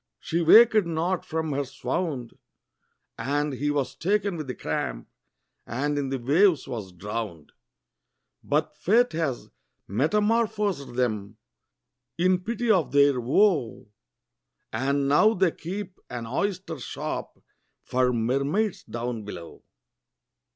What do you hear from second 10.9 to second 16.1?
them, in pity of their woe, And now they keep